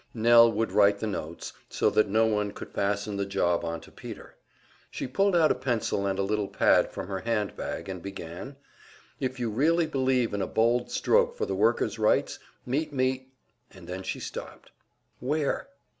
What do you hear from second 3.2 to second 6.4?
job onto Peter. She pulled out a pencil and a